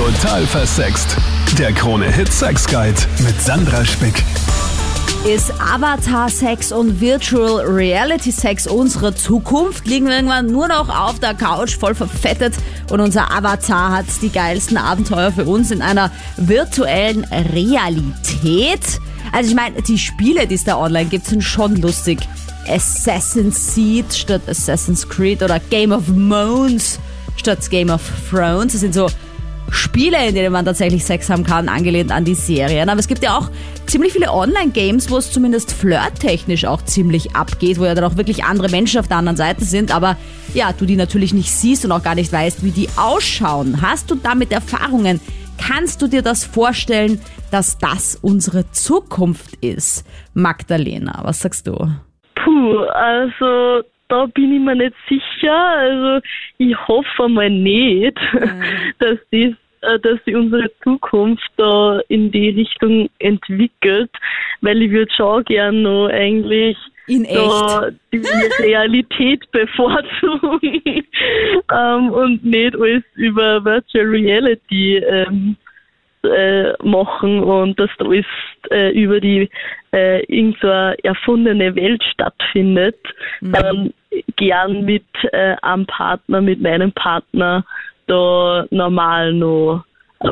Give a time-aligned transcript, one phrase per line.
[0.00, 1.14] Total versext.
[1.58, 4.24] Der Krone-Hit Sex Guide mit Sandra Spick.
[5.26, 9.86] Ist Avatar-Sex und Virtual Reality-Sex unsere Zukunft?
[9.86, 12.54] Liegen wir irgendwann nur noch auf der Couch, voll verfettet
[12.88, 18.80] und unser Avatar hat die geilsten Abenteuer für uns in einer virtuellen Realität?
[19.32, 22.20] Also ich meine, die Spiele, die es da online gibt, sind schon lustig.
[22.66, 26.98] Assassin's Seed statt Assassin's Creed oder Game of Moons
[27.36, 28.72] statt Game of Thrones.
[28.72, 29.10] Das sind so
[29.70, 32.88] Spiele, in denen man tatsächlich Sex haben kann, angelehnt an die Serien.
[32.88, 33.50] Aber es gibt ja auch
[33.86, 38.44] ziemlich viele Online-Games, wo es zumindest flirttechnisch auch ziemlich abgeht, wo ja dann auch wirklich
[38.44, 39.94] andere Menschen auf der anderen Seite sind.
[39.94, 40.16] Aber
[40.54, 43.82] ja, du die natürlich nicht siehst und auch gar nicht weißt, wie die ausschauen.
[43.82, 45.20] Hast du damit Erfahrungen?
[45.58, 50.06] Kannst du dir das vorstellen, dass das unsere Zukunft ist?
[50.34, 51.74] Magdalena, was sagst du?
[52.34, 55.56] Puh, also da bin ich mir nicht sicher.
[55.56, 56.26] Also
[56.58, 58.62] ich hoffe mal nicht, mhm.
[58.98, 64.10] dass das äh, dass sich unsere Zukunft da in die Richtung entwickelt,
[64.60, 66.76] weil ich würde schon gern noch eigentlich
[67.06, 68.22] in da die
[68.60, 70.82] Realität bevorzugen
[71.72, 75.56] ähm, und nicht alles über Virtual Reality ähm,
[76.24, 78.26] äh, machen und dass da alles
[78.70, 79.48] äh, über die
[79.92, 82.98] äh, irgendeine erfundene Welt stattfindet.
[83.40, 83.54] Mhm.
[83.54, 83.92] Ähm,
[84.36, 87.64] gern mit äh, einem Partner, mit meinem Partner
[88.06, 89.84] da normal noch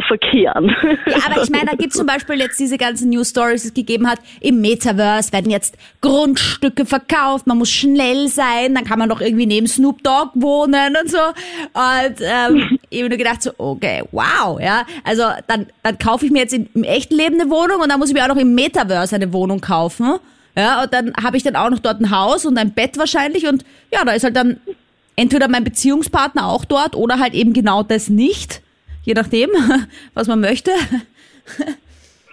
[0.06, 0.74] verkehren.
[1.06, 3.68] Ja, aber ich meine, da gibt es zum Beispiel jetzt diese ganzen News Stories, die
[3.68, 4.18] es gegeben hat.
[4.40, 9.46] Im Metaverse werden jetzt Grundstücke verkauft, man muss schnell sein, dann kann man doch irgendwie
[9.46, 11.18] neben Snoop Dogg wohnen und so.
[11.18, 14.84] Und ähm, ich habe nur gedacht so, okay, wow, ja.
[15.04, 18.10] Also dann, dann kaufe ich mir jetzt im echten Leben eine Wohnung und dann muss
[18.10, 20.18] ich mir auch noch im Metaverse eine Wohnung kaufen.
[20.54, 23.46] Ja, und dann habe ich dann auch noch dort ein Haus und ein Bett wahrscheinlich
[23.46, 24.58] und ja, da ist halt dann
[25.16, 28.60] entweder mein Beziehungspartner auch dort oder halt eben genau das nicht.
[29.08, 29.48] Je nachdem,
[30.14, 30.70] was man möchte.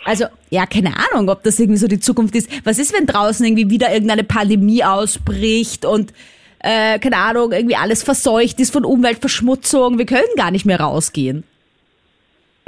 [0.04, 2.52] Also, ja, keine Ahnung, ob das irgendwie so die Zukunft ist.
[2.66, 6.12] Was ist, wenn draußen irgendwie wieder irgendeine Pandemie ausbricht und,
[6.60, 9.98] äh, keine Ahnung, irgendwie alles verseucht ist von Umweltverschmutzung?
[9.98, 11.46] Wir können gar nicht mehr rausgehen.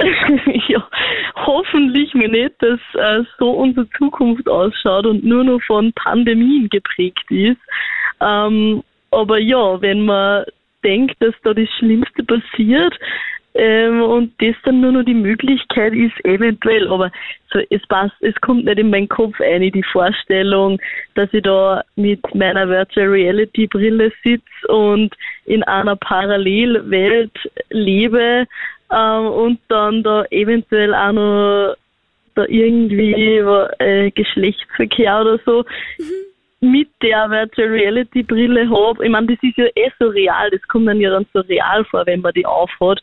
[0.68, 0.88] ja,
[1.36, 7.30] hoffentlich mir nicht, dass äh, so unsere Zukunft ausschaut und nur noch von Pandemien geprägt
[7.30, 7.60] ist.
[8.22, 10.44] Ähm, aber ja, wenn man
[10.82, 12.94] denkt, dass da das Schlimmste passiert
[13.54, 17.10] ähm, und das dann nur noch die Möglichkeit ist, eventuell, aber
[17.52, 20.80] so, es passt, es kommt nicht in meinen Kopf ein, die Vorstellung,
[21.14, 25.14] dass ich da mit meiner Virtual Reality Brille sitze und
[25.46, 27.32] in einer Parallelwelt
[27.70, 28.46] lebe
[28.92, 31.74] ähm, und dann da eventuell auch noch
[32.34, 33.38] da irgendwie
[33.80, 35.64] äh, Geschlechtsverkehr oder so
[35.98, 36.28] mhm.
[36.60, 39.04] Mit der Virtual Reality Brille habe.
[39.04, 41.84] Ich meine, das ist ja eh so real, das kommt dann ja dann so real
[41.84, 43.00] vor, wenn man die aufhat.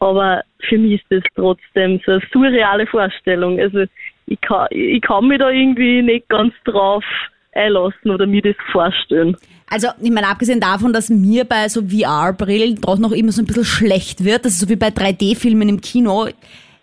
[0.00, 3.60] Aber für mich ist das trotzdem so eine surreale Vorstellung.
[3.60, 3.84] Also
[4.26, 7.04] ich kann, ich kann mich da irgendwie nicht ganz drauf
[7.52, 9.36] einlassen oder mir das vorstellen.
[9.70, 13.46] Also, ich meine, abgesehen davon, dass mir bei so VR-Brillen doch noch immer so ein
[13.46, 16.28] bisschen schlecht wird, das ist so wie bei 3D-Filmen im Kino.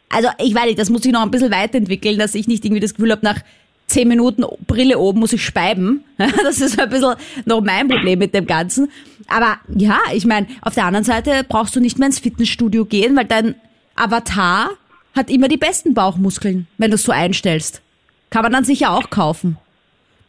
[0.10, 2.82] Also, ich weiß nicht, das muss ich noch ein bisschen weiterentwickeln, dass ich nicht irgendwie
[2.82, 3.40] das Gefühl habe, nach
[3.88, 6.04] zehn Minuten Brille oben muss ich speiben.
[6.18, 7.16] Das ist ein bisschen
[7.46, 8.90] noch mein Problem mit dem Ganzen.
[9.28, 13.16] Aber ja, ich meine, auf der anderen Seite brauchst du nicht mehr ins Fitnessstudio gehen,
[13.16, 13.56] weil dein
[13.96, 14.70] Avatar
[15.16, 17.82] hat immer die besten Bauchmuskeln, wenn du es so einstellst.
[18.30, 19.58] Kann man dann sicher auch kaufen.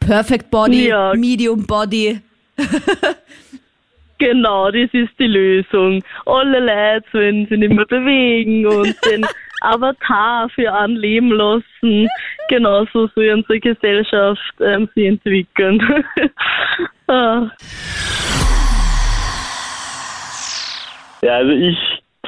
[0.00, 1.12] Perfect Body, ja.
[1.14, 2.20] Medium Body.
[4.18, 6.02] genau, das ist die Lösung.
[6.24, 9.26] Alle Leute sollen sich nicht mehr bewegen und den
[9.60, 12.08] Avatar für einen leben lassen.
[12.48, 15.80] Genauso soll unsere Gesellschaft ähm, sich entwickeln.
[17.08, 17.50] ah.
[21.22, 21.78] Ja, also ich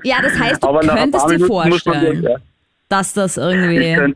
[0.03, 2.27] Ja, das heißt, du könntest dir vorstellen,
[2.89, 4.15] dass das irgendwie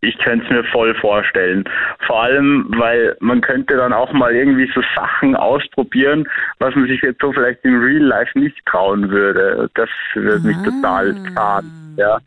[0.00, 1.64] ich könnte es mir voll vorstellen.
[2.06, 6.28] Vor allem, weil man könnte dann auch mal irgendwie so Sachen ausprobieren,
[6.60, 9.68] was man sich jetzt so vielleicht im Real Life nicht trauen würde.
[9.74, 12.18] Das würde mich total schaden, ja.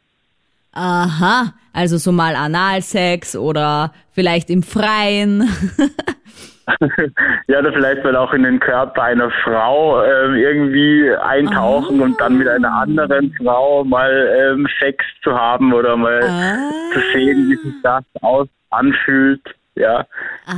[0.73, 5.50] Aha, also so mal Analsex oder vielleicht im Freien.
[7.47, 12.03] ja, oder vielleicht mal auch in den Körper einer Frau ähm, irgendwie eintauchen Ah.
[12.06, 14.09] und dann mit einer anderen Frau mal
[14.53, 16.69] ähm, Sex zu haben oder mal Ah.
[16.94, 19.41] zu sehen, wie sich das aus anfühlt.
[19.75, 20.06] Ja,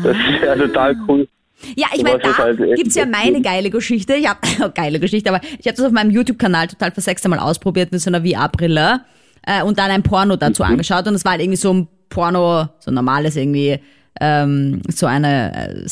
[0.04, 1.28] das wäre total cool.
[1.76, 4.16] Ja, ich meine, da halt gibt's ja meine geile Geschichte.
[4.16, 4.40] Ich hab,
[4.76, 8.10] geile Geschichte, aber ich habe das auf meinem YouTube-Kanal total versext einmal ausprobiert mit so
[8.10, 9.02] einer VR-Brille
[9.46, 10.70] äh, und dann ein Porno dazu Mhm.
[10.72, 13.80] angeschaut und es war halt irgendwie so ein Porno, so ein normales irgendwie,
[14.22, 15.54] ähm, so eine
[15.86, 15.88] äh,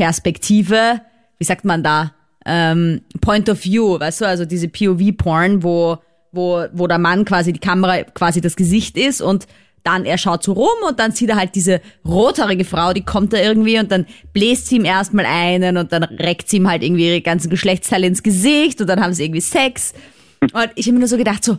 [0.00, 1.00] Selbstperspektive,
[1.38, 2.12] wie sagt man da,
[2.44, 5.98] ähm, Point of View, weißt du, also diese POV-Porn, wo,
[6.32, 9.46] wo, wo der Mann quasi die Kamera quasi das Gesicht ist und
[9.82, 13.32] dann er schaut so rum und dann sieht er halt diese rothaarige Frau, die kommt
[13.32, 16.82] da irgendwie und dann bläst sie ihm erstmal einen und dann reckt sie ihm halt
[16.82, 19.92] irgendwie ihre ganzen Geschlechtsteile ins Gesicht und dann haben sie irgendwie Sex.
[20.40, 21.58] Und ich habe mir nur so gedacht, so,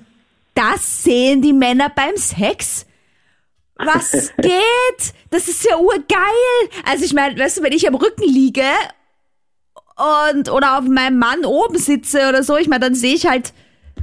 [0.57, 2.85] das sehen die Männer beim Sex?
[3.75, 5.13] Was geht?
[5.29, 6.69] Das ist ja urgeil.
[6.85, 8.63] Also ich meine, weißt du, wenn ich am Rücken liege
[10.33, 13.53] und oder auf meinem Mann oben sitze oder so, ich meine, dann sehe ich halt,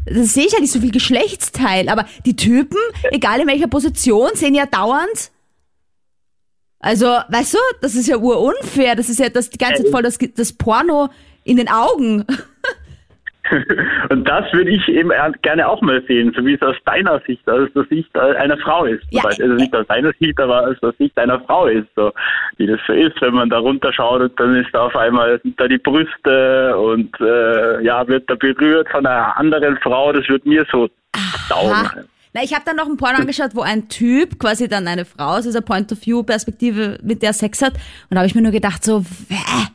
[0.07, 1.89] dann sehe ich halt nicht so viel Geschlechtsteil.
[1.89, 2.79] Aber die Typen,
[3.11, 5.33] egal in welcher Position, sehen ja dauernd.
[6.79, 8.95] Also, weißt du, das ist ja urunfair.
[8.95, 11.09] Das ist ja das die ganze Zeit voll das, das Porno
[11.43, 12.25] in den Augen.
[14.11, 15.11] Und das würde ich eben
[15.43, 18.85] gerne auch mal sehen, so wie es aus deiner Sicht, aus der Sicht einer Frau
[18.85, 19.05] ist.
[19.11, 22.13] Ja, also nicht aus deiner Sicht, aber aus der Sicht einer Frau ist, so
[22.57, 25.69] wie das so ist, wenn man da runterschaut und dann ist da auf einmal da
[25.69, 30.67] die Brüste und äh, ja, wird da berührt von einer anderen Frau, das wird mir
[30.71, 30.89] so
[31.49, 32.07] dauern.
[32.33, 35.37] Na, ich habe dann noch ein Porno angeschaut, wo ein Typ quasi dann eine Frau
[35.37, 37.75] aus dieser Point-of-View-Perspektive mit der Sex hat.
[37.75, 39.69] Und da habe ich mir nur gedacht, so, wäh,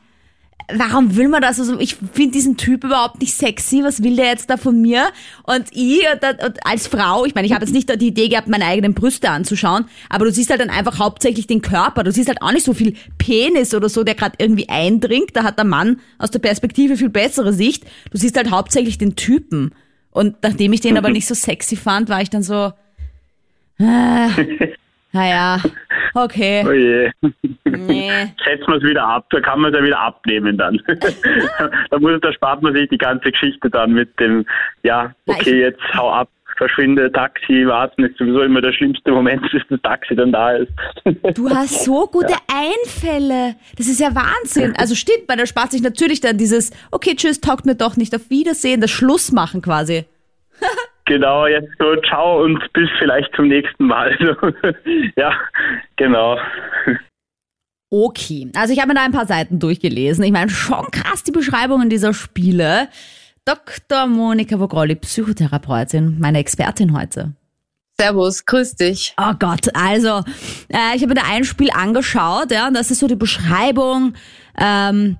[0.76, 1.60] warum will man das?
[1.60, 3.84] Also ich finde diesen Typ überhaupt nicht sexy.
[3.84, 5.10] Was will der jetzt da von mir?
[5.44, 8.48] Und ich und, und als Frau, ich meine, ich habe jetzt nicht die Idee gehabt,
[8.48, 12.04] meine eigenen Brüste anzuschauen, aber du siehst halt dann einfach hauptsächlich den Körper.
[12.04, 15.36] Du siehst halt auch nicht so viel Penis oder so, der gerade irgendwie eindringt.
[15.36, 17.86] Da hat der Mann aus der Perspektive viel bessere Sicht.
[18.12, 19.72] Du siehst halt hauptsächlich den Typen.
[20.12, 22.74] Und nachdem ich den aber nicht so sexy fand, war ich dann so,
[23.80, 24.30] äh,
[25.12, 25.62] naja,
[26.14, 27.12] okay, Oh je.
[27.66, 28.12] nee.
[28.46, 30.82] Setzen wir es wieder ab, da kann man es ja wieder abnehmen dann.
[31.90, 34.46] da, muss, da spart man sich die ganze Geschichte dann mit dem,
[34.84, 36.30] ja, okay, jetzt hau ab,
[36.60, 40.72] verschwinde, Taxi, warten ist sowieso immer der schlimmste Moment, bis das Taxi dann da ist.
[41.36, 43.56] Du hast so gute Einfälle.
[43.78, 44.76] Das ist ja Wahnsinn.
[44.78, 48.14] Also stimmt, weil da spart sich natürlich dann dieses, okay, tschüss, taugt mir doch nicht,
[48.14, 50.06] auf Wiedersehen, das Schluss machen quasi.
[51.10, 54.16] Genau, jetzt so, ciao und bis vielleicht zum nächsten Mal.
[55.18, 55.34] ja,
[55.98, 56.38] genau.
[57.90, 60.24] Okay, also ich habe mir da ein paar Seiten durchgelesen.
[60.24, 62.88] Ich meine, schon krass die Beschreibungen dieser Spiele.
[63.46, 64.06] Dr.
[64.06, 67.34] Monika Vogrolli, Psychotherapeutin, meine Expertin heute.
[68.00, 69.14] Servus, grüß dich.
[69.20, 70.24] Oh Gott, also
[70.70, 74.14] äh, ich habe mir da ein Spiel angeschaut, ja, und das ist so die Beschreibung.
[74.58, 75.18] Ähm,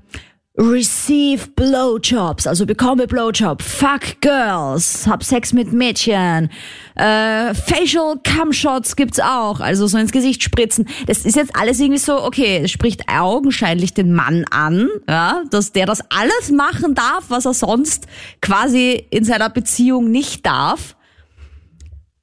[0.60, 6.50] Receive Blowjobs, also bekomme Blowjob, fuck Girls, hab Sex mit Mädchen,
[6.96, 10.90] äh, Facial Cumshots gibt's auch, also so ins Gesicht spritzen.
[11.08, 15.72] Das ist jetzt alles irgendwie so, okay, es spricht augenscheinlich den Mann an, ja, dass
[15.72, 18.08] der das alles machen darf, was er sonst
[18.42, 20.98] quasi in seiner Beziehung nicht darf.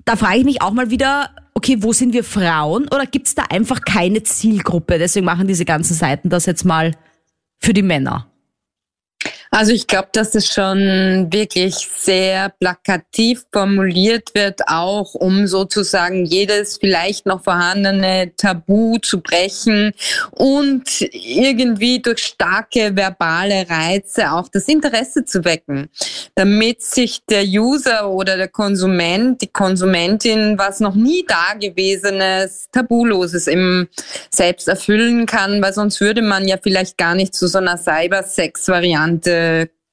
[0.04, 2.84] Da frage ich mich auch mal wieder, okay, wo sind wir Frauen?
[2.88, 4.98] Oder gibt's da einfach keine Zielgruppe?
[4.98, 6.92] Deswegen machen diese ganzen Seiten das jetzt mal
[7.58, 8.30] für die Männer.
[9.50, 16.78] Also ich glaube, dass es schon wirklich sehr plakativ formuliert wird, auch um sozusagen jedes
[16.78, 19.92] vielleicht noch vorhandene Tabu zu brechen
[20.32, 25.88] und irgendwie durch starke verbale Reize auch das Interesse zu wecken,
[26.34, 33.88] damit sich der User oder der Konsument, die Konsumentin was noch nie dagewesenes, tabuloses im
[34.30, 39.35] Selbst erfüllen kann, weil sonst würde man ja vielleicht gar nicht zu so einer Cybersex-Variante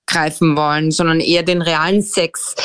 [0.05, 2.55] greifen wollen, sondern eher den realen Sex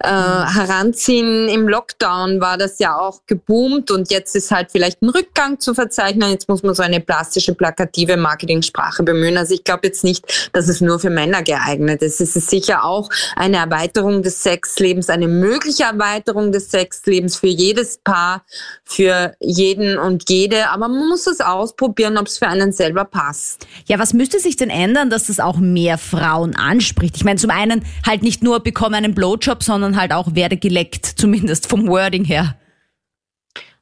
[0.00, 1.48] äh, heranziehen.
[1.48, 5.74] Im Lockdown war das ja auch geboomt und jetzt ist halt vielleicht ein Rückgang zu
[5.74, 6.30] verzeichnen.
[6.30, 9.36] Jetzt muss man so eine plastische, plakative Marketingsprache bemühen.
[9.36, 12.20] Also ich glaube jetzt nicht, dass es nur für Männer geeignet ist.
[12.20, 17.98] Es ist sicher auch eine Erweiterung des Sexlebens, eine mögliche Erweiterung des Sexlebens für jedes
[17.98, 18.44] Paar,
[18.84, 20.68] für jeden und jede.
[20.70, 23.66] Aber man muss es ausprobieren, ob es für einen selber passt.
[23.86, 27.16] Ja, was müsste sich denn ändern, dass das auch mehr Frauen anspricht?
[27.16, 31.06] Ich meine, zum einen halt nicht nur bekomme einen Blowjob, sondern halt auch werde geleckt,
[31.06, 32.56] zumindest vom Wording her.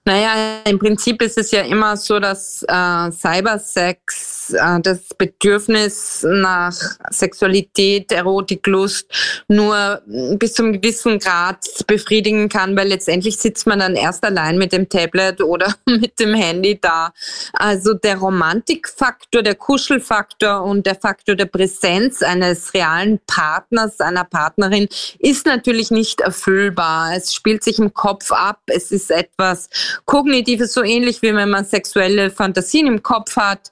[0.06, 6.75] Naja, im Prinzip ist es ja immer so, dass äh, Cybersex äh, das Bedürfnis nach
[7.08, 9.06] Sexualität, Erotik, Lust
[9.49, 14.73] nur bis zum gewissen Grad befriedigen kann, weil letztendlich sitzt man dann erst allein mit
[14.73, 17.11] dem Tablet oder mit dem Handy da.
[17.54, 24.87] Also der Romantikfaktor, der Kuschelfaktor und der Faktor der Präsenz eines realen Partners, einer Partnerin
[25.18, 27.16] ist natürlich nicht erfüllbar.
[27.16, 28.61] Es spielt sich im Kopf ab.
[28.66, 29.70] Es ist etwas
[30.05, 33.71] Kognitives, so ähnlich wie wenn man sexuelle Fantasien im Kopf hat.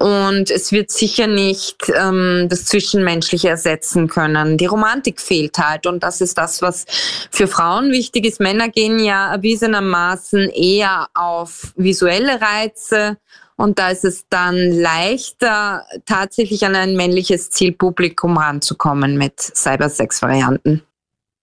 [0.00, 4.56] Und es wird sicher nicht ähm, das Zwischenmenschliche ersetzen können.
[4.56, 5.86] Die Romantik fehlt halt.
[5.86, 6.86] Und das ist das, was
[7.30, 8.40] für Frauen wichtig ist.
[8.40, 13.18] Männer gehen ja erwiesenermaßen eher auf visuelle Reize.
[13.56, 20.82] Und da ist es dann leichter, tatsächlich an ein männliches Zielpublikum ranzukommen mit Cybersex-Varianten.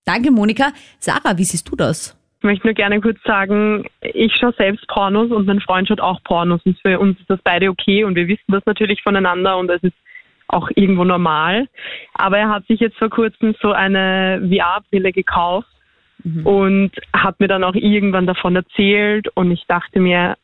[0.03, 0.73] Danke, Monika.
[0.99, 2.16] Sarah, wie siehst du das?
[2.47, 6.23] Ich möchte nur gerne kurz sagen, ich schaue selbst Pornos und mein Freund schaut auch
[6.23, 9.69] Pornos und für uns ist das beide okay und wir wissen das natürlich voneinander und
[9.69, 9.97] es ist
[10.47, 11.67] auch irgendwo normal.
[12.13, 15.67] Aber er hat sich jetzt vor kurzem so eine VR-Brille gekauft
[16.23, 16.47] mhm.
[16.47, 20.37] und hat mir dann auch irgendwann davon erzählt und ich dachte mir,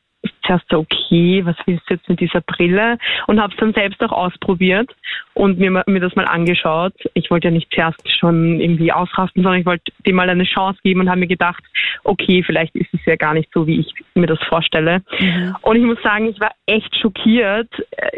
[0.46, 2.98] zuerst so, okay, was willst du jetzt mit dieser Brille?
[3.28, 4.90] Und habe es dann selbst auch ausprobiert
[5.34, 6.94] und mir, mir das mal angeschaut.
[7.14, 10.80] Ich wollte ja nicht zuerst schon irgendwie ausrasten, sondern ich wollte dem mal eine Chance
[10.84, 11.64] geben und habe mir gedacht,
[12.04, 15.02] okay, vielleicht ist es ja gar nicht so, wie ich mir das vorstelle.
[15.20, 15.56] Mhm.
[15.62, 17.70] Und ich muss sagen, ich war echt schockiert.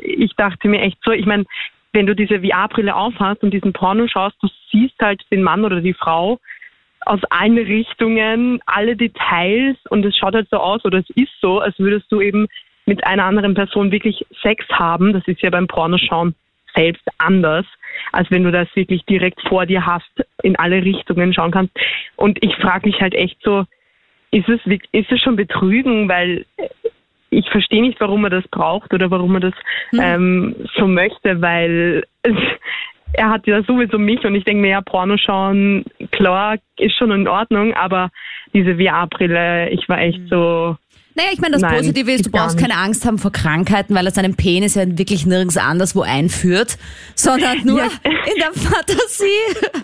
[0.01, 1.45] Ich dachte mir echt so, ich meine,
[1.93, 5.79] wenn du diese VR-Brille aufhast und diesen Porno schaust, du siehst halt den Mann oder
[5.79, 6.39] die Frau
[7.05, 11.59] aus allen Richtungen, alle Details und es schaut halt so aus oder es ist so,
[11.59, 12.47] als würdest du eben
[12.85, 15.13] mit einer anderen Person wirklich Sex haben.
[15.13, 16.35] Das ist ja beim Pornoschauen
[16.75, 17.65] selbst anders,
[18.11, 20.11] als wenn du das wirklich direkt vor dir hast,
[20.43, 21.73] in alle Richtungen schauen kannst.
[22.15, 23.65] Und ich frage mich halt echt so,
[24.31, 24.59] ist es,
[24.91, 26.45] ist es schon Betrügen, weil
[27.29, 29.53] ich verstehe nicht, warum man das braucht oder warum man das
[29.91, 29.99] hm.
[30.01, 32.03] ähm, so möchte, weil
[33.17, 37.11] er hat ja sowieso mich und ich denke mir, ja, Porno schauen, klar, ist schon
[37.11, 38.09] in Ordnung, aber
[38.53, 40.77] diese VR-Brille, ich war echt so.
[41.15, 44.05] Naja, ich meine, das Nein, Positive ist, du brauchst keine Angst haben vor Krankheiten, weil
[44.05, 46.77] er seinen Penis ja wirklich nirgends anderswo einführt,
[47.15, 47.89] sondern nur ja.
[48.03, 49.75] in der Fantasie.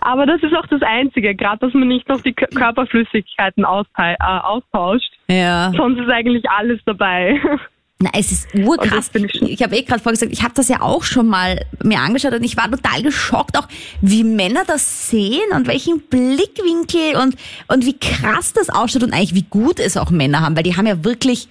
[0.00, 5.12] Aber das ist auch das Einzige, gerade dass man nicht noch die Körperflüssigkeiten äh, austauscht.
[5.28, 5.72] Ja.
[5.76, 7.40] Sonst ist eigentlich alles dabei.
[8.02, 9.10] Na, es ist urkrass.
[9.12, 12.32] Ich, ich habe eh gerade vorgesagt, ich habe das ja auch schon mal mir angeschaut
[12.32, 13.68] und ich war total geschockt, auch
[14.00, 17.36] wie Männer das sehen und welchen Blickwinkel und,
[17.68, 20.78] und wie krass das ausschaut und eigentlich wie gut es auch Männer haben, weil die
[20.78, 21.48] haben ja wirklich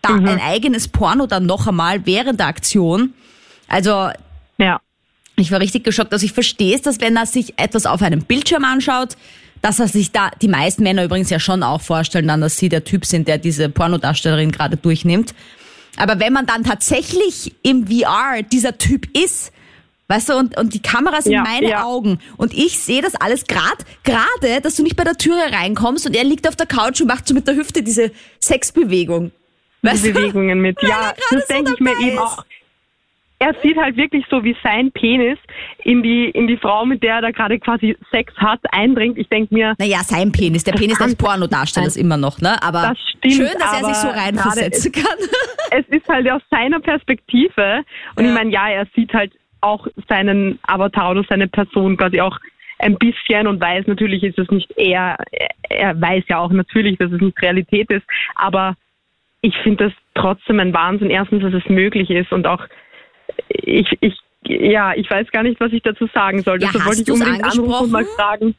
[0.00, 0.26] da mhm.
[0.26, 3.12] ein eigenes Porno dann noch einmal während der Aktion.
[3.68, 4.08] Also,
[4.56, 4.80] ja.
[5.36, 6.12] Ich war richtig geschockt.
[6.12, 9.16] Also ich verstehe es, dass wenn er sich etwas auf einem Bildschirm anschaut,
[9.62, 12.70] dass er sich da, die meisten Männer übrigens ja schon auch vorstellen dann, dass sie
[12.70, 15.34] der Typ sind, der diese Pornodarstellerin gerade durchnimmt.
[15.96, 19.52] Aber wenn man dann tatsächlich im VR dieser Typ ist,
[20.10, 21.84] Weißt du, und, und die Kamera sind ja, meine ja.
[21.84, 22.18] Augen.
[22.36, 26.16] Und ich sehe das alles gerade, gerade, dass du nicht bei der Türe reinkommst und
[26.16, 29.30] er liegt auf der Couch und macht so mit der Hüfte diese Sexbewegung.
[29.82, 32.44] Weißt die Bewegungen mit, ja, das so denke ich mir eben auch
[33.40, 35.38] er sieht halt wirklich so, wie sein Penis
[35.82, 39.16] in die, in die Frau, mit der er da gerade quasi Sex hat, eindringt.
[39.16, 39.74] Ich denke mir.
[39.78, 40.62] Naja, sein Penis.
[40.62, 42.62] Der Penis des Pornodarstellers immer noch, ne?
[42.62, 45.04] Aber das stimmt, schön, dass er sich so reinversetzen kann.
[45.72, 47.84] Es ist halt aus seiner Perspektive.
[48.16, 48.30] Und ja.
[48.30, 52.36] ich meine, ja, er sieht halt auch seinen Avatar oder seine Person quasi auch
[52.80, 55.16] ein bisschen und weiß natürlich ist es nicht er,
[55.68, 58.04] er weiß ja auch natürlich, dass es nicht Realität ist,
[58.34, 58.74] aber
[59.42, 62.66] ich finde das trotzdem ein Wahnsinn, erstens, dass es möglich ist und auch
[63.48, 66.60] ich, ich, ja, ich weiß gar nicht, was ich dazu sagen soll.
[66.60, 68.54] Ja, Deshalb wollte ich unbedingt anrufen und mal fragen.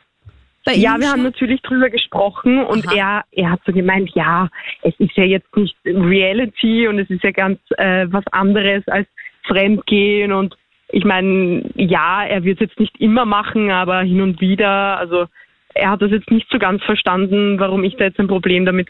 [0.67, 1.11] ja, wir schon?
[1.11, 4.49] haben natürlich drüber gesprochen und er, er hat so gemeint, ja,
[4.83, 9.07] es ist ja jetzt nicht Reality und es ist ja ganz äh, was anderes als
[9.47, 10.55] Fremdgehen und
[10.93, 15.27] ich meine, ja, er wird es jetzt nicht immer machen, aber hin und wieder, also
[15.73, 18.89] er hat das jetzt nicht so ganz verstanden, warum ich da jetzt ein Problem damit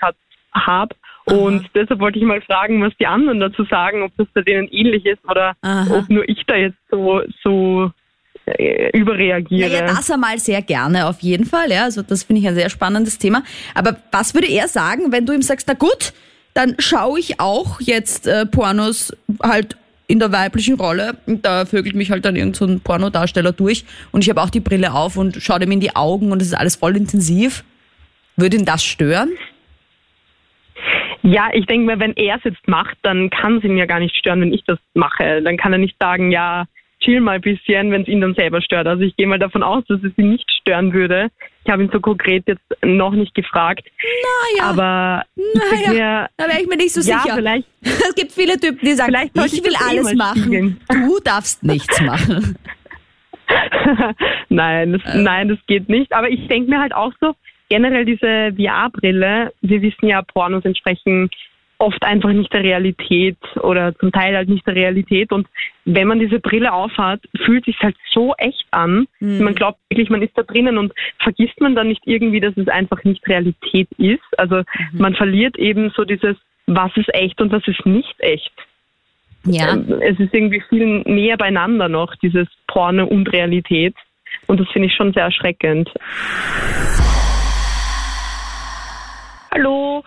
[0.54, 0.96] habe.
[1.26, 4.68] Und deshalb wollte ich mal fragen, was die anderen dazu sagen, ob das bei denen
[4.70, 5.98] ähnlich ist oder Aha.
[5.98, 7.92] ob nur ich da jetzt so, so
[8.46, 9.72] äh, überreagiere.
[9.72, 11.72] Ja, das einmal sehr gerne, auf jeden Fall.
[11.72, 13.44] Ja, also das finde ich ein sehr spannendes Thema.
[13.76, 16.14] Aber was würde er sagen, wenn du ihm sagst, na gut,
[16.54, 21.18] dann schaue ich auch jetzt äh, Pornos halt in der weiblichen Rolle.
[21.26, 24.50] Und da vögelt mich halt dann irgend so ein Pornodarsteller durch und ich habe auch
[24.50, 27.64] die Brille auf und schaue dem in die Augen und es ist alles voll intensiv.
[28.36, 29.30] Würde ihn das stören?
[31.24, 34.00] Ja, ich denke mir, wenn er es jetzt macht, dann kann es ihn ja gar
[34.00, 35.42] nicht stören, wenn ich das mache.
[35.42, 36.66] Dann kann er nicht sagen, ja,
[37.00, 38.88] chill mal ein bisschen, wenn es ihn dann selber stört.
[38.88, 41.30] Also ich gehe mal davon aus, dass es ihn nicht stören würde,
[41.64, 43.88] Ich habe ihn so konkret jetzt noch nicht gefragt.
[44.58, 47.36] Naja, Aber naja, mir, da wäre ich mir nicht so ja, sicher.
[47.36, 49.14] vielleicht, Es gibt viele Typen, die sagen,
[49.46, 50.82] ich will eh alles mal machen, spielen.
[50.90, 52.56] du darfst nichts machen.
[54.50, 56.14] nein, das, nein, das geht nicht.
[56.14, 57.34] Aber ich denke mir halt auch so,
[57.72, 61.30] generell diese VR-Brille, wir wissen ja, Pornos entsprechen
[61.78, 65.32] oft einfach nicht der Realität oder zum Teil halt nicht der Realität.
[65.32, 65.48] Und
[65.86, 69.08] wenn man diese Brille aufhat, fühlt sich halt so echt an.
[69.20, 72.68] Man glaubt wirklich, man ist da drinnen und vergisst man dann nicht irgendwie, dass es
[72.68, 74.38] einfach nicht Realität ist.
[74.38, 74.62] Also
[74.92, 76.36] man verliert eben so dieses,
[76.68, 78.54] was ist echt und was ist nicht echt.
[79.46, 83.96] Ja, Ähm, Es ist irgendwie viel näher beieinander noch, dieses Porno und Realität.
[84.46, 85.90] Und das finde ich schon sehr erschreckend.
[89.54, 90.04] Hallo.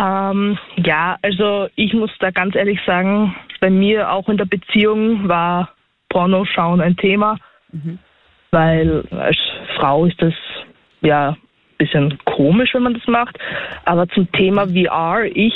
[0.00, 5.28] Ähm, ja, also ich muss da ganz ehrlich sagen, bei mir auch in der Beziehung
[5.28, 5.70] war
[6.08, 7.36] Pornoschauen ein Thema,
[8.50, 9.38] weil als
[9.76, 10.34] Frau ist das
[11.02, 11.36] ja ein
[11.78, 13.38] bisschen komisch, wenn man das macht.
[13.84, 15.54] Aber zum Thema VR, ich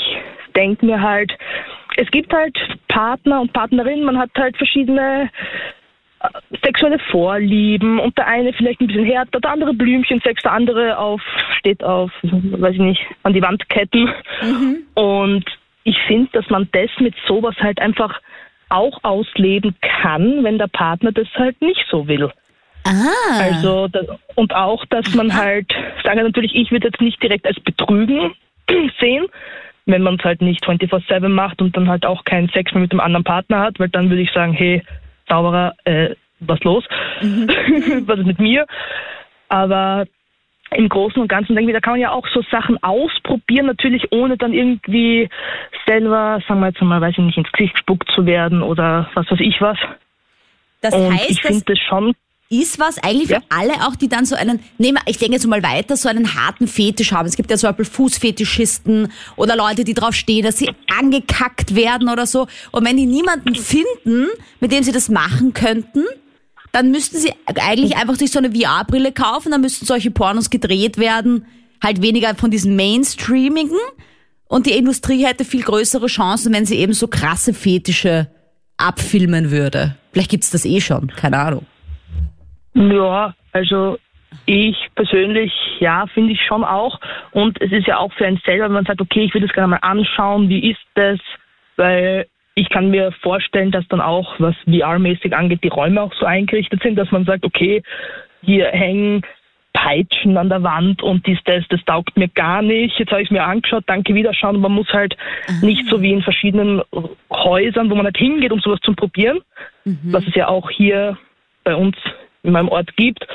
[0.55, 1.33] denke mir halt,
[1.97, 5.29] es gibt halt Partner und Partnerinnen, man hat halt verschiedene
[6.63, 11.21] sexuelle Vorlieben und der eine vielleicht ein bisschen härter, der andere Blümchensex, der andere auf,
[11.59, 14.09] steht auf, weiß ich nicht, an die Wand ketten.
[14.95, 15.45] Und
[15.85, 18.21] ich finde, dass man das mit sowas halt einfach
[18.71, 22.31] auch ausleben kann, wenn der Partner das halt nicht so will.
[22.87, 27.47] ah, Also das, und auch, dass man halt, sage natürlich, ich würde jetzt nicht direkt
[27.47, 28.35] als Betrügen
[29.01, 29.27] sehen,
[29.87, 32.93] wenn man es halt nicht 24/7 macht und dann halt auch keinen Sex mehr mit
[32.93, 34.83] dem anderen Partner hat, weil dann würde ich sagen, hey,
[35.29, 36.85] Zauberer, äh, was los?
[37.21, 38.67] was ist mit mir?
[39.49, 40.07] Aber
[40.71, 44.11] im Großen und Ganzen denke ich, da kann man ja auch so Sachen ausprobieren, natürlich
[44.13, 45.29] ohne dann irgendwie
[45.87, 49.31] selber, sagen wir jetzt mal, weiß ich nicht, ins Gesicht gespuckt zu werden oder was
[49.31, 49.79] weiß ich was.
[50.81, 52.15] das Und ich heißt, das finde das schon
[52.51, 53.43] ist was eigentlich für Ja.
[53.49, 56.35] alle auch, die dann so einen, nehmen, wir- ich denke jetzt mal weiter, so einen
[56.35, 57.27] harten Fetisch haben.
[57.27, 62.09] Es gibt ja zum Beispiel Fußfetischisten oder Leute, die drauf stehen, dass sie angekackt werden
[62.09, 62.47] oder so.
[62.71, 64.29] Und wenn die niemanden finden,
[64.61, 66.05] mit dem sie das machen könnten,
[66.73, 70.99] dann müssten sie eigentlich einfach sich so eine VR-Brille kaufen, dann müssten solche Pornos gedreht
[70.99, 71.47] werden,
[71.83, 73.79] halt weniger von diesen Mainstreamigen.
[74.49, 78.29] Und die Industrie hätte viel größere Chancen, wenn sie eben so krasse Fetische
[78.77, 79.97] abfilmen würde.
[80.13, 81.67] Vielleicht gibt's das eh schon, keine Ahnung.
[82.75, 83.99] Ja, also
[84.47, 87.01] ich persönlich, ja, finde ich schon auch.
[87.31, 89.53] Und es ist ja auch für einen selber, wenn man sagt, okay, ich will das
[89.53, 91.19] gerne mal anschauen, wie ist das?
[91.77, 96.27] Weil ich kann mir vorstellen, dass dann auch, was VR-mäßig angeht, die Räume auch so
[96.27, 97.83] eingerichtet sind, dass man sagt, okay,
[98.43, 99.23] hier hängen
[99.73, 102.97] Peitschen an der Wand und dies, das, das taugt mir gar nicht.
[102.99, 104.61] Jetzt habe ich es mir angeschaut, danke, wiederschauen.
[104.61, 105.17] Man muss halt
[105.63, 106.81] nicht so wie in verschiedenen
[107.33, 109.41] Häusern, wo man halt hingeht, um sowas zu probieren,
[110.05, 111.19] was es ja auch hier
[111.65, 111.97] bei uns
[112.45, 113.27] in meinem Ort gibt,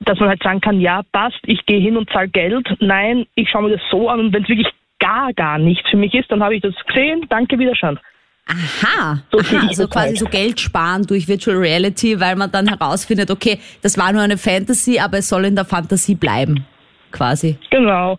[0.00, 2.66] dass man halt sagen kann, ja, passt, ich gehe hin und zahle Geld.
[2.80, 5.96] Nein, ich schaue mir das so an und wenn es wirklich gar, gar nichts für
[5.96, 7.98] mich ist, dann habe ich das gesehen, danke, wiederschauen.
[8.46, 10.18] Aha, So aha also quasi halt.
[10.18, 14.36] so Geld sparen durch Virtual Reality, weil man dann herausfindet, okay, das war nur eine
[14.36, 16.66] Fantasy, aber es soll in der Fantasie bleiben,
[17.10, 17.56] quasi.
[17.70, 18.16] Genau.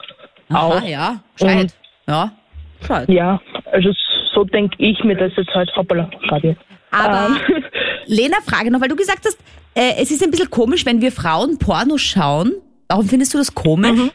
[0.49, 0.83] Aha, auch.
[0.83, 1.61] ja, gescheit.
[1.61, 1.73] Und-
[2.07, 2.31] Ja,
[2.79, 3.09] gescheit.
[3.09, 3.41] Ja,
[3.71, 3.91] also
[4.33, 6.55] so denke ich mir das jetzt halt, hoppala, gerade.
[6.91, 7.63] Aber Ähm.
[8.07, 9.37] Lena, Frage noch, weil du gesagt hast,
[9.75, 12.53] äh, es ist ein bisschen komisch, wenn wir Frauen Porno schauen.
[12.87, 13.91] Warum findest du das komisch?
[13.91, 14.11] Mhm.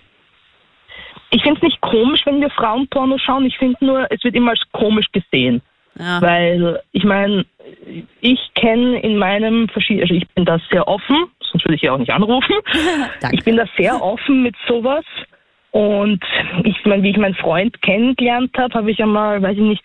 [1.31, 3.44] Ich finde es nicht komisch, wenn wir Frauenporno schauen.
[3.44, 5.62] Ich finde nur, es wird immer als komisch gesehen.
[5.99, 6.20] Ja.
[6.20, 7.44] Weil, ich meine,
[8.20, 11.92] ich kenne in meinem verschiedenen, also ich bin da sehr offen, sonst würde ich ja
[11.92, 12.55] auch nicht anrufen.
[13.33, 15.05] Ich bin da sehr offen mit sowas.
[15.73, 16.25] Und
[16.64, 19.83] ich meine, wie ich meinen Freund kennengelernt habe, habe ich einmal, weiß ich nicht,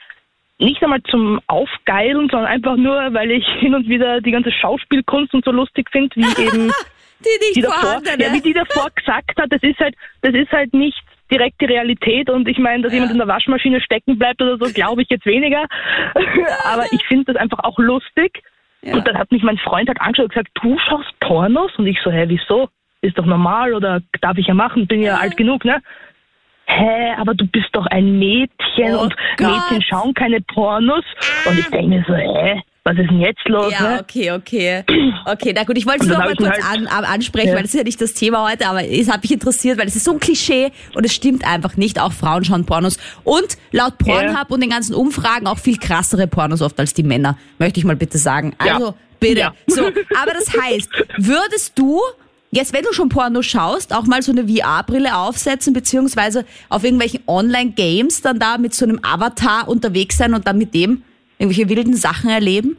[0.59, 5.33] nicht einmal zum Aufgeilen, sondern einfach nur, weil ich hin und wieder die ganze Schauspielkunst
[5.33, 6.71] und so lustig finde, wie eben
[7.19, 10.51] Die nicht die davor, ja, wie die davor gesagt hat, das ist halt, das ist
[10.51, 14.41] halt nicht direkt die Realität und ich meine, dass jemand in der Waschmaschine stecken bleibt
[14.41, 15.65] oder so, glaube ich jetzt weniger.
[16.65, 18.43] Aber ich finde das einfach auch lustig.
[18.81, 21.71] Und dann hat mich mein Freund halt angeschaut und gesagt, du schaust Pornos?
[21.77, 22.69] Und ich so, hä, wieso?
[23.01, 25.81] Ist doch normal oder darf ich ja machen, bin ja alt genug, ne?
[26.67, 29.47] Hä, aber du bist doch ein Mädchen Oh und Gott.
[29.69, 31.03] Mädchen schauen keine Pornos.
[31.47, 33.71] Und ich denke mir so, hä, was ist denn jetzt los?
[33.71, 33.99] Ja, ne?
[34.01, 34.83] okay, okay.
[35.27, 37.55] Okay, na gut, ich wollte es nur mal kurz halt- an, an, ansprechen, Ja.
[37.55, 39.95] weil das ist ja nicht das Thema heute, aber es hat mich interessiert, weil es
[39.95, 41.99] ist so ein Klischee und es stimmt einfach nicht.
[41.99, 42.97] Auch Frauen schauen Pornos.
[43.23, 47.37] Und laut Pornhub und den ganzen Umfragen auch viel krassere Pornos oft als die Männer,
[47.57, 48.53] möchte ich mal bitte sagen.
[48.63, 48.73] Ja.
[48.75, 49.39] Also, bitte.
[49.39, 49.53] Ja.
[49.67, 51.99] So, aber das heißt, würdest du
[52.51, 57.21] Jetzt, wenn du schon Porno schaust, auch mal so eine VR-Brille aufsetzen, beziehungsweise auf irgendwelchen
[57.27, 61.03] Online-Games dann da mit so einem Avatar unterwegs sein und dann mit dem
[61.37, 62.77] irgendwelche wilden Sachen erleben?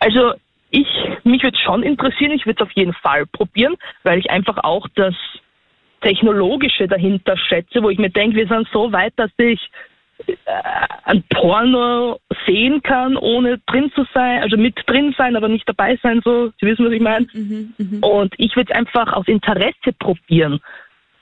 [0.00, 0.32] Also
[0.70, 0.86] ich
[1.24, 4.58] mich würde es schon interessieren, ich würde es auf jeden Fall probieren, weil ich einfach
[4.58, 5.14] auch das
[6.00, 9.60] Technologische dahinter schätze, wo ich mir denke, wir sind so weit, dass ich
[11.04, 15.98] ein Porno sehen kann, ohne drin zu sein, also mit drin sein, aber nicht dabei
[16.02, 17.26] sein, so, Sie wissen, was ich meine.
[17.32, 18.06] Mhm, mh.
[18.06, 20.60] Und ich würde es einfach aus Interesse probieren.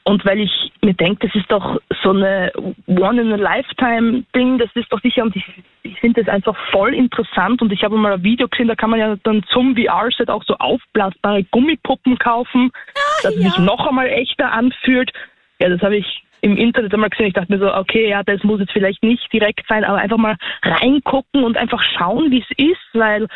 [0.05, 2.51] Und weil ich mir denke, das ist doch so eine
[2.87, 5.45] One-in-a-Lifetime-Ding, das ist doch sicher, und ich,
[5.83, 7.61] ich finde das einfach voll interessant.
[7.61, 10.45] Und ich habe mal ein Video gesehen, da kann man ja dann zum VR-Set auch
[10.45, 13.49] so aufblasbare Gummipuppen kaufen, ah, dass ja.
[13.49, 15.13] es sich noch einmal echter anfühlt.
[15.61, 17.27] Ja, das habe ich im Internet einmal gesehen.
[17.27, 20.19] Ich dachte mir so, okay, ja, das muss jetzt vielleicht nicht direkt sein, aber einfach
[20.19, 23.27] mal reingucken und einfach schauen, wie es ist, weil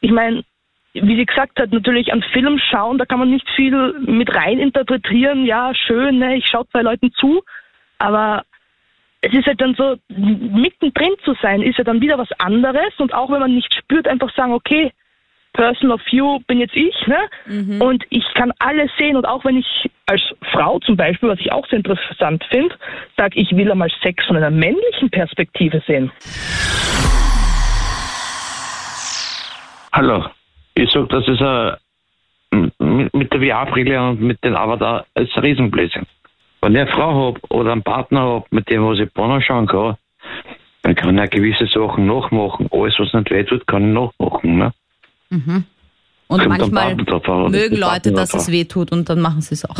[0.00, 0.44] ich meine,
[0.94, 4.58] wie sie gesagt hat, natürlich an Film schauen, da kann man nicht viel mit rein
[4.58, 5.44] interpretieren.
[5.44, 7.42] Ja, schön, ne, ich schaue zwei Leuten zu,
[7.98, 8.44] aber
[9.20, 13.12] es ist halt dann so, mittendrin zu sein, ist ja dann wieder was anderes und
[13.12, 14.92] auch wenn man nicht spürt, einfach sagen, okay,
[15.52, 17.18] Person of View bin jetzt ich, ne?
[17.46, 17.80] Mhm.
[17.80, 21.52] Und ich kann alles sehen und auch wenn ich als Frau zum Beispiel, was ich
[21.52, 22.74] auch sehr interessant finde,
[23.16, 26.10] sage, ich will einmal Sex von einer männlichen Perspektive sehen.
[29.92, 30.26] Hallo,
[30.74, 32.72] ich sage, das ist ein,
[33.12, 36.06] mit der VR-Brille und mit den Avatar ist ein Riesenblödsinn.
[36.60, 39.66] Wenn ich eine Frau habe oder einen Partner habe, mit dem was ich Porno schauen
[39.66, 39.96] kann,
[40.82, 42.68] dann kann ich gewisse Sachen nachmachen.
[42.70, 44.58] Alles, was nicht weh tut, kann ich nachmachen.
[44.58, 44.72] Ne?
[45.30, 45.64] Mhm.
[46.28, 46.94] Und Kommt manchmal
[47.48, 49.74] mögen Leute, dass es weh tut und dann machen sie es auch.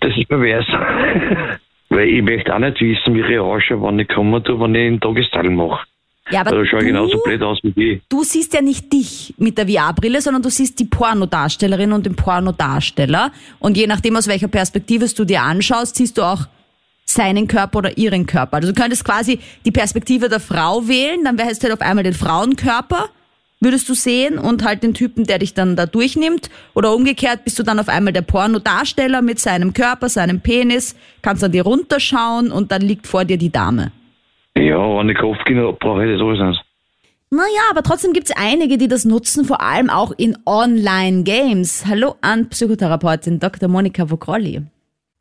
[0.00, 0.66] das ist pervers.
[1.90, 5.00] Weil ich möchte auch nicht wissen, wie ich ausschaue, wenn ich komme, wenn ich einen
[5.00, 5.86] Tagesteil mache.
[6.30, 8.02] Ja, aber also schaue du, genauso blöd aus wie die.
[8.08, 12.16] Du siehst ja nicht dich mit der VR-Brille, sondern du siehst die Pornodarstellerin und den
[12.16, 13.32] Pornodarsteller.
[13.58, 16.46] Und je nachdem, aus welcher Perspektive du dir anschaust, siehst du auch
[17.08, 18.56] seinen Körper oder ihren Körper.
[18.56, 22.04] Also du könntest quasi die Perspektive der Frau wählen, dann wärst du halt auf einmal
[22.04, 23.08] den Frauenkörper,
[23.60, 26.50] würdest du sehen, und halt den Typen, der dich dann da durchnimmt.
[26.74, 31.42] Oder umgekehrt bist du dann auf einmal der Pornodarsteller mit seinem Körper, seinem Penis, kannst
[31.42, 33.90] an dir runterschauen und dann liegt vor dir die Dame.
[34.56, 36.64] Ja, wenn ich Kopf genug brauche ich das alles nicht.
[37.30, 41.84] Naja, aber trotzdem gibt's einige, die das nutzen, vor allem auch in Online-Games.
[41.86, 43.68] Hallo an Psychotherapeutin Dr.
[43.68, 44.62] Monika Vogrolli.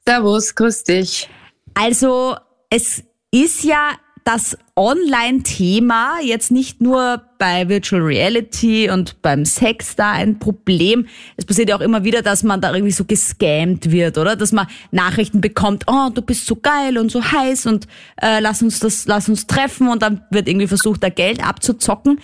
[0.05, 1.29] Servus, grüß dich.
[1.73, 2.35] Also,
[2.69, 3.91] es ist ja
[4.27, 11.07] das Online-Thema jetzt nicht nur bei Virtual Reality und beim Sex da ein Problem.
[11.37, 14.35] Es passiert ja auch immer wieder, dass man da irgendwie so gescammt wird, oder?
[14.35, 17.87] Dass man Nachrichten bekommt, oh, du bist so geil und so heiß und
[18.21, 22.19] äh, lass uns das, lass uns treffen und dann wird irgendwie versucht, da Geld abzuzocken.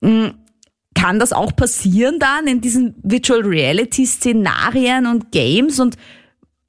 [0.00, 0.34] Mhm.
[0.94, 5.96] Kann das auch passieren dann in diesen Virtual Reality Szenarien und Games und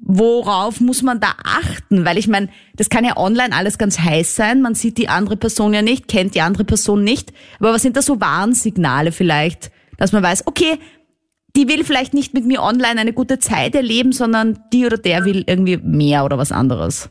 [0.05, 2.05] worauf muss man da achten?
[2.05, 4.61] Weil ich meine, das kann ja online alles ganz heiß sein.
[4.61, 7.33] Man sieht die andere Person ja nicht, kennt die andere Person nicht.
[7.59, 10.77] Aber was sind da so Warnsignale vielleicht, dass man weiß, okay,
[11.55, 15.23] die will vielleicht nicht mit mir online eine gute Zeit erleben, sondern die oder der
[15.25, 17.09] will irgendwie mehr oder was anderes.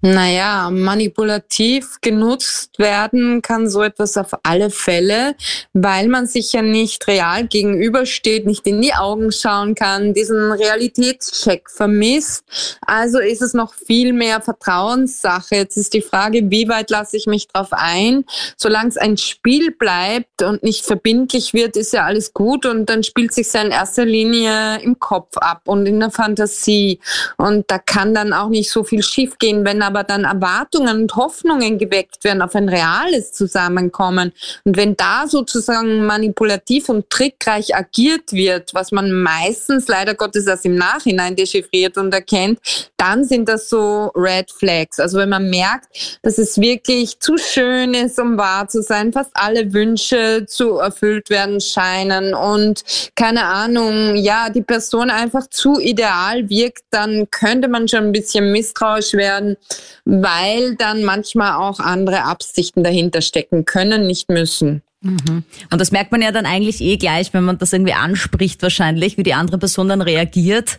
[0.00, 5.34] Naja, manipulativ genutzt werden kann so etwas auf alle Fälle,
[5.72, 11.68] weil man sich ja nicht real gegenübersteht, nicht in die Augen schauen kann, diesen Realitätscheck
[11.68, 12.44] vermisst.
[12.86, 15.56] Also ist es noch viel mehr Vertrauenssache.
[15.56, 18.24] Jetzt ist die Frage, wie weit lasse ich mich drauf ein?
[18.56, 23.02] Solange es ein Spiel bleibt und nicht verbindlich wird, ist ja alles gut und dann
[23.02, 27.00] spielt sich in erster Linie im Kopf ab und in der Fantasie.
[27.36, 31.78] Und da kann dann auch nicht so viel schiefgehen, wenn aber dann Erwartungen und Hoffnungen
[31.78, 34.32] geweckt werden auf ein reales Zusammenkommen
[34.64, 40.66] und wenn da sozusagen manipulativ und trickreich agiert wird, was man meistens leider Gottes erst
[40.66, 42.60] im Nachhinein dechiffriert und erkennt,
[42.96, 45.00] dann sind das so Red Flags.
[45.00, 49.30] Also wenn man merkt, dass es wirklich zu schön ist, um wahr zu sein, fast
[49.34, 56.48] alle Wünsche zu erfüllt werden scheinen und keine Ahnung, ja, die Person einfach zu ideal
[56.50, 59.56] wirkt, dann könnte man schon ein bisschen misstrauisch werden
[60.04, 64.82] weil dann manchmal auch andere Absichten dahinter stecken können, nicht müssen.
[65.00, 65.44] Mhm.
[65.70, 69.16] Und das merkt man ja dann eigentlich eh gleich, wenn man das irgendwie anspricht wahrscheinlich,
[69.16, 70.78] wie die andere Person dann reagiert.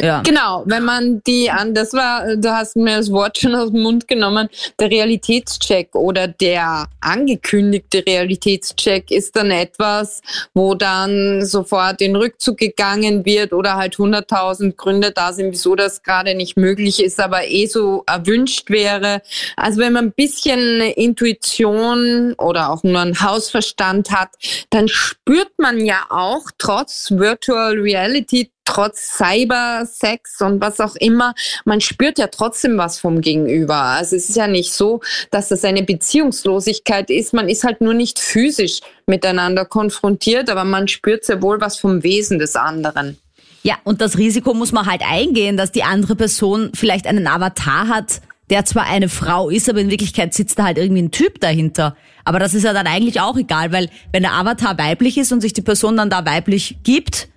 [0.00, 0.22] Ja.
[0.22, 3.82] Genau, wenn man die an, das war, du hast mir das Wort schon aus dem
[3.82, 10.20] Mund genommen, der Realitätscheck oder der angekündigte Realitätscheck ist dann etwas,
[10.54, 16.04] wo dann sofort in Rückzug gegangen wird oder halt 100.000 Gründe da sind, wieso das
[16.04, 19.20] gerade nicht möglich ist, aber eh so erwünscht wäre.
[19.56, 24.30] Also wenn man ein bisschen Intuition oder auch nur einen Hausverstand hat,
[24.70, 31.80] dann spürt man ja auch trotz Virtual Reality trotz Cybersex und was auch immer, man
[31.80, 33.76] spürt ja trotzdem was vom Gegenüber.
[33.76, 35.00] Also es ist ja nicht so,
[35.30, 37.32] dass das eine Beziehungslosigkeit ist.
[37.32, 42.02] Man ist halt nur nicht physisch miteinander konfrontiert, aber man spürt sehr wohl was vom
[42.02, 43.16] Wesen des anderen.
[43.62, 47.88] Ja, und das Risiko muss man halt eingehen, dass die andere Person vielleicht einen Avatar
[47.88, 51.40] hat, der zwar eine Frau ist, aber in Wirklichkeit sitzt da halt irgendwie ein Typ
[51.40, 51.96] dahinter.
[52.24, 55.40] Aber das ist ja dann eigentlich auch egal, weil wenn der Avatar weiblich ist und
[55.40, 57.28] sich die Person dann da weiblich gibt,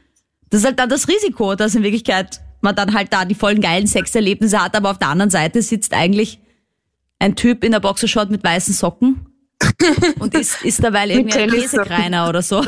[0.51, 3.61] das ist halt dann das Risiko, dass in Wirklichkeit man dann halt da die vollen
[3.61, 6.39] geilen Sexerlebnisse hat, aber auf der anderen Seite sitzt eigentlich
[7.17, 9.30] ein Typ in der Boxershort mit weißen Socken
[10.19, 12.63] und ist, ist dabei irgendwie ein Käsekreiner oder so.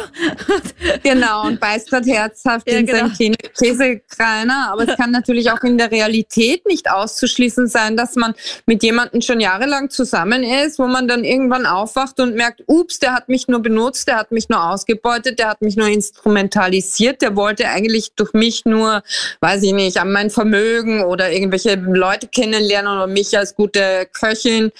[1.03, 3.07] genau, und beißt gerade herzhaft ja, in genau.
[3.07, 4.69] sein Käsekreiner.
[4.71, 8.33] Aber es kann natürlich auch in der Realität nicht auszuschließen sein, dass man
[8.65, 13.13] mit jemandem schon jahrelang zusammen ist, wo man dann irgendwann aufwacht und merkt, ups, der
[13.13, 17.35] hat mich nur benutzt, der hat mich nur ausgebeutet, der hat mich nur instrumentalisiert, der
[17.35, 19.03] wollte eigentlich durch mich nur,
[19.41, 24.71] weiß ich nicht, an mein Vermögen oder irgendwelche Leute kennenlernen oder mich als gute Köchin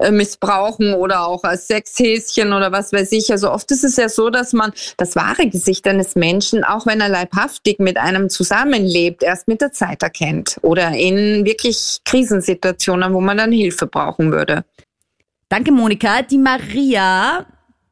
[0.00, 3.30] äh, missbrauchen oder auch als Sexhäschen oder was weiß ich.
[3.30, 7.00] Also oft ist es ja so, dass man das wahre Gesicht eines Menschen, auch wenn
[7.00, 13.20] er leibhaftig mit einem zusammenlebt, erst mit der Zeit erkennt oder in wirklich Krisensituationen, wo
[13.20, 14.64] man dann Hilfe brauchen würde.
[15.50, 16.22] Danke, Monika.
[16.22, 17.44] Die Maria,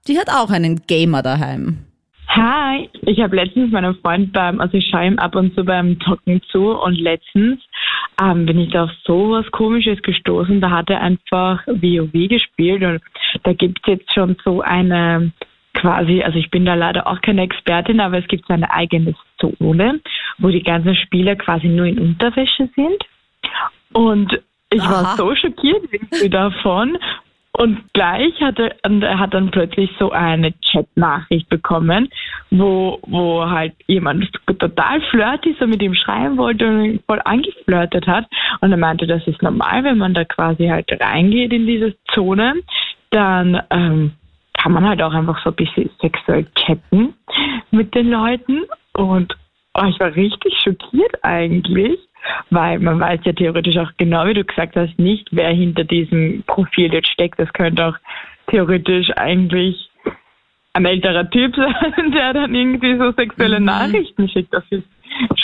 [0.07, 1.88] die hat auch einen Gamer daheim.
[2.29, 5.99] Hi, ich habe letztens meinem Freund beim, also ich schaue ihm ab und zu beim
[5.99, 7.63] Talken zu und letztens
[8.23, 10.61] ähm, bin ich da auf sowas Komisches gestoßen.
[10.61, 13.01] Da hat er einfach WoW gespielt und
[13.45, 15.33] da gibt es jetzt schon so eine
[15.73, 19.15] quasi, also ich bin da leider auch keine Expertin, aber es gibt so eine eigene
[19.41, 20.01] Zone,
[20.39, 23.05] wo die ganzen Spieler quasi nur in Unterwäsche sind.
[23.93, 24.39] Und
[24.71, 24.91] ich Aha.
[24.91, 26.99] war so schockiert irgendwie davon,
[27.59, 32.09] und gleich hat er, und er hat dann plötzlich so eine Chat-Nachricht bekommen,
[32.53, 38.07] wo, wo halt jemand total flirty so mit ihm schreiben wollte und ihn voll angeflirtet
[38.07, 38.27] hat.
[38.61, 42.55] Und er meinte, das ist normal, wenn man da quasi halt reingeht in diese Zone,
[43.11, 44.13] dann ähm,
[44.55, 47.15] kann man halt auch einfach so ein bisschen sexuell chatten
[47.73, 48.67] mit den Leuten.
[48.93, 49.37] Und
[49.75, 51.99] oh, ich war richtig schockiert eigentlich
[52.51, 56.43] weil man weiß ja theoretisch auch genau, wie du gesagt hast, nicht, wer hinter diesem
[56.47, 57.39] Profil jetzt steckt.
[57.39, 57.97] Das könnte auch
[58.49, 59.89] theoretisch eigentlich
[60.73, 63.67] ein älterer Typ sein, der dann irgendwie so sexuelle mhm.
[63.67, 64.53] Nachrichten schickt.
[64.53, 64.85] Das ist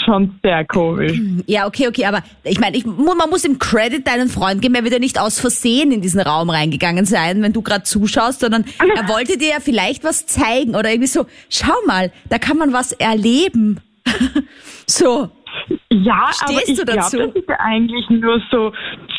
[0.04, 1.18] schon sehr komisch.
[1.46, 4.92] Ja, okay, okay, aber ich meine, man muss im Credit deinen Freund geben, er wird
[4.92, 9.08] ja nicht aus Versehen in diesen Raum reingegangen sein, wenn du gerade zuschaust, sondern er
[9.08, 12.92] wollte dir ja vielleicht was zeigen oder irgendwie so, schau mal, da kann man was
[12.92, 13.80] erleben.
[14.86, 15.30] so.
[15.90, 18.72] Ja, Stehst aber ich glaube, dass ich da eigentlich nur so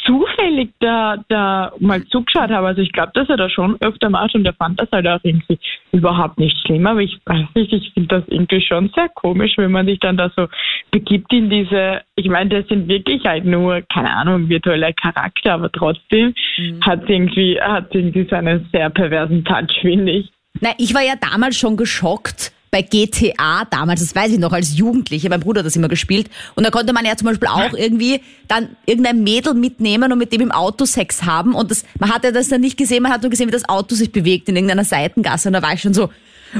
[0.05, 2.67] zufällig da, da mal zugeschaut habe.
[2.67, 5.19] Also ich glaube, dass er da schon öfter macht und er fand das halt auch
[5.23, 5.57] irgendwie
[5.91, 6.85] überhaupt nicht schlimm.
[6.85, 10.17] Aber ich weiß nicht, ich finde das irgendwie schon sehr komisch, wenn man sich dann
[10.17, 10.47] da so
[10.91, 15.71] begibt in diese, ich meine, das sind wirklich halt nur, keine Ahnung, virtuelle Charakter, aber
[15.71, 16.81] trotzdem mhm.
[16.81, 20.31] hat irgendwie, hat irgendwie so einen sehr perversen Touch, finde ich.
[20.61, 24.77] Na, ich war ja damals schon geschockt, bei GTA damals, das weiß ich noch als
[24.77, 26.29] Jugendliche, mein Bruder hat das immer gespielt.
[26.55, 30.33] Und da konnte man ja zum Beispiel auch irgendwie dann irgendein Mädel mitnehmen und mit
[30.33, 31.55] dem im Auto Sex haben.
[31.55, 33.69] Und das, man hat ja das dann nicht gesehen, man hat nur gesehen, wie das
[33.69, 35.47] Auto sich bewegt in irgendeiner Seitengasse.
[35.47, 36.09] Und da war ich schon so,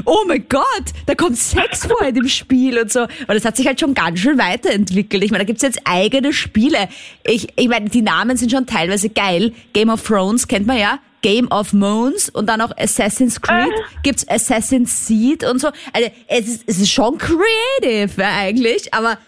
[0.06, 0.64] oh mein Gott,
[1.04, 3.02] da kommt Sex vor in dem Spiel und so.
[3.02, 5.22] Und das hat sich halt schon ganz schön weiterentwickelt.
[5.22, 6.88] Ich meine, da gibt's jetzt eigene Spiele.
[7.24, 9.52] Ich, ich meine, die Namen sind schon teilweise geil.
[9.74, 10.98] Game of Thrones kennt man ja.
[11.26, 13.98] Game of Moons und dann auch Assassin's Creed, äh.
[14.04, 15.66] gibt's Assassin's Seed und so.
[15.92, 19.18] Also es ist, es ist schon creative ja, eigentlich, aber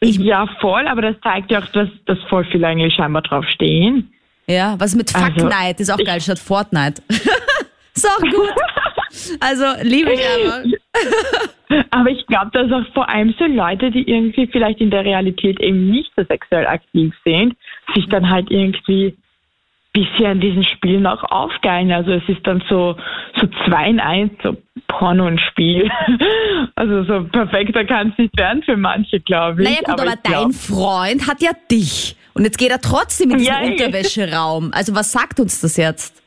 [0.00, 3.46] ich ja, voll, aber das zeigt ja auch, dass, dass voll viele eigentlich scheinbar drauf
[3.54, 4.12] stehen.
[4.46, 7.00] Ja, was mit Fuck also, Night ist auch geil statt Fortnite.
[7.94, 8.52] ist auch gut.
[9.40, 11.86] Also liebe ich aber.
[11.90, 15.58] aber ich glaube, dass auch vor allem so Leute, die irgendwie vielleicht in der Realität
[15.60, 17.56] eben nicht so sexuell aktiv sind,
[17.94, 19.16] sich dann halt irgendwie
[19.94, 21.90] bisschen in diesen Spielen auch aufgeilen.
[21.92, 22.96] Also es ist dann so,
[23.40, 24.56] so zwei in eins, so
[24.88, 25.90] Porno und Spiel.
[26.76, 29.68] Also so perfekter kann es nicht werden für manche, glaube ich.
[29.68, 32.16] Naja gut, aber, aber dein Freund hat ja dich.
[32.34, 34.72] Und jetzt geht er trotzdem in diesen ja, Unterwäscheraum.
[34.74, 36.20] Also was sagt uns das jetzt?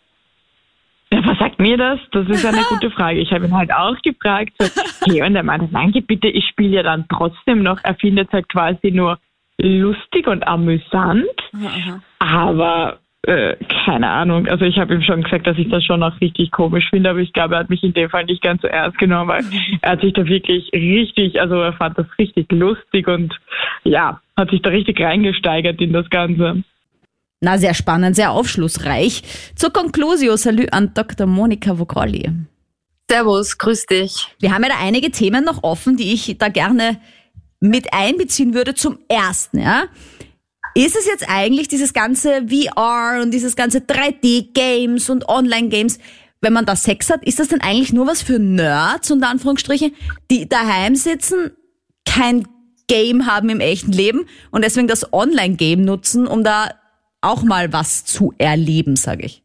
[1.12, 2.00] Ja, was sagt mir das?
[2.14, 3.20] Das ist eine gute Frage.
[3.20, 4.54] Ich habe ihn halt auch gefragt.
[4.58, 4.68] So,
[5.06, 7.80] hey, und er meinte, danke bitte, ich spiele ja dann trotzdem noch.
[7.84, 9.20] Er findet es halt quasi nur
[9.58, 11.28] lustig und amüsant.
[11.54, 12.02] Aha.
[12.20, 14.48] Aber äh, keine Ahnung.
[14.48, 17.20] Also ich habe ihm schon gesagt, dass ich das schon auch richtig komisch finde, aber
[17.20, 19.44] ich glaube, er hat mich in dem Fall nicht ganz so ernst genommen, weil
[19.82, 23.38] er hat sich da wirklich richtig, also er fand das richtig lustig und
[23.84, 26.64] ja, hat sich da richtig reingesteigert in das Ganze.
[27.42, 29.22] Na, sehr spannend, sehr aufschlussreich.
[29.56, 31.28] Zur Conclusio, Salü an Dr.
[31.28, 32.32] Monika Vokolli.
[33.10, 34.28] Servus, grüß dich.
[34.40, 36.98] Wir haben ja da einige Themen noch offen, die ich da gerne
[37.60, 39.84] mit einbeziehen würde zum ersten, ja,
[40.86, 45.98] ist es jetzt eigentlich dieses ganze VR und dieses ganze 3D-Games und Online-Games,
[46.42, 49.96] wenn man da Sex hat, ist das denn eigentlich nur was für Nerds, unter Anführungsstrichen,
[50.30, 51.52] die daheim sitzen,
[52.06, 52.48] kein
[52.88, 56.70] Game haben im echten Leben und deswegen das Online-Game nutzen, um da
[57.22, 59.44] auch mal was zu erleben, sage ich.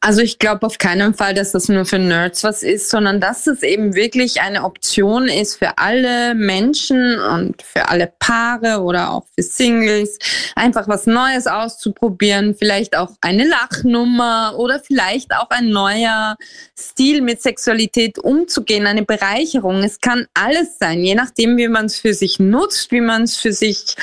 [0.00, 3.48] Also ich glaube auf keinen Fall, dass das nur für Nerds was ist, sondern dass
[3.48, 9.24] es eben wirklich eine Option ist für alle Menschen und für alle Paare oder auch
[9.34, 10.18] für Singles,
[10.54, 16.36] einfach was Neues auszuprobieren, vielleicht auch eine Lachnummer oder vielleicht auch ein neuer
[16.78, 19.82] Stil mit Sexualität umzugehen, eine Bereicherung.
[19.82, 23.36] Es kann alles sein, je nachdem, wie man es für sich nutzt, wie man es
[23.36, 23.96] für sich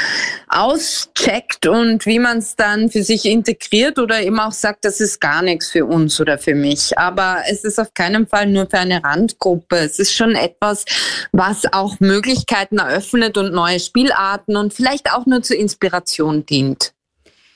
[0.50, 5.22] auscheckt und wie man es dann für sich integriert oder eben auch sagt, das ist
[5.22, 6.98] gar nichts für uns oder für mich.
[6.98, 9.78] Aber es ist auf keinen Fall nur für eine Randgruppe.
[9.78, 10.86] Es ist schon etwas,
[11.32, 16.94] was auch Möglichkeiten eröffnet und neue Spielarten und vielleicht auch nur zur Inspiration dient.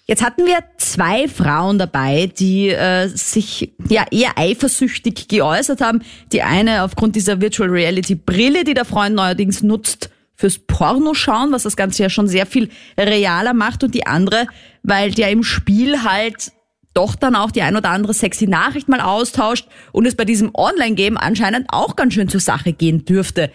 [0.10, 6.02] Jetzt hatten wir zwei Frauen dabei, die äh, sich ja eher eifersüchtig geäußert haben.
[6.32, 11.64] Die eine aufgrund dieser Virtual Reality Brille, die der Freund neuerdings nutzt fürs Pornoschauen, was
[11.64, 14.48] das Ganze ja schon sehr viel realer macht und die andere,
[14.84, 16.54] weil der im Spiel halt
[16.98, 20.52] doch dann auch die ein oder andere sexy Nachricht mal austauscht und es bei diesem
[20.54, 23.52] Online-Game anscheinend auch ganz schön zur Sache gehen dürfte.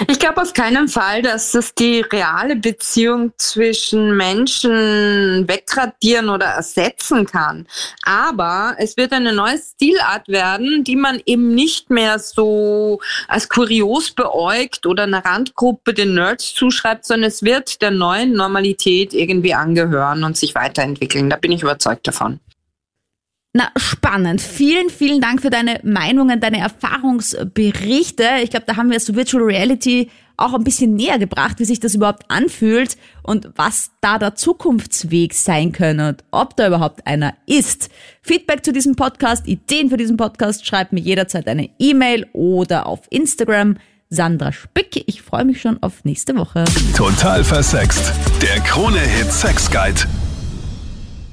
[0.09, 7.27] Ich glaube auf keinen Fall, dass es die reale Beziehung zwischen Menschen wegradieren oder ersetzen
[7.27, 7.67] kann.
[8.05, 14.11] Aber es wird eine neue Stilart werden, die man eben nicht mehr so als kurios
[14.11, 20.25] beäugt oder einer Randgruppe den Nerds zuschreibt, sondern es wird der neuen Normalität irgendwie angehören
[20.25, 21.31] und sich weiterentwickeln.
[21.31, 22.41] Da bin ich überzeugt davon.
[23.57, 24.41] Na, spannend.
[24.41, 28.25] Vielen, vielen Dank für deine Meinungen, deine Erfahrungsberichte.
[28.43, 31.79] Ich glaube, da haben wir so Virtual Reality auch ein bisschen näher gebracht, wie sich
[31.79, 37.35] das überhaupt anfühlt und was da der Zukunftsweg sein könnte und ob da überhaupt einer
[37.47, 37.91] ist.
[38.23, 43.03] Feedback zu diesem Podcast, Ideen für diesen Podcast, schreibt mir jederzeit eine E-Mail oder auf
[43.11, 43.77] Instagram.
[44.11, 45.05] Sandra Spick.
[45.07, 46.65] Ich freue mich schon auf nächste Woche.
[46.97, 48.13] Total versext.
[48.43, 50.03] Der Krone-Hit Sex Guide.